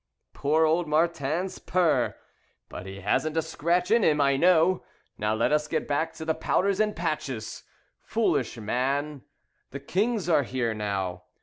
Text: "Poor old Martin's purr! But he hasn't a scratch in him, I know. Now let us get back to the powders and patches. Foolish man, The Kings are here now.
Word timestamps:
"Poor 0.33 0.65
old 0.65 0.87
Martin's 0.87 1.59
purr! 1.59 2.15
But 2.69 2.87
he 2.87 3.01
hasn't 3.01 3.37
a 3.37 3.43
scratch 3.43 3.91
in 3.91 4.01
him, 4.03 4.19
I 4.19 4.35
know. 4.35 4.83
Now 5.19 5.35
let 5.35 5.51
us 5.51 5.67
get 5.67 5.87
back 5.87 6.13
to 6.13 6.25
the 6.25 6.33
powders 6.33 6.79
and 6.79 6.95
patches. 6.95 7.61
Foolish 8.01 8.57
man, 8.57 9.21
The 9.69 9.79
Kings 9.79 10.27
are 10.27 10.41
here 10.41 10.73
now. 10.73 11.25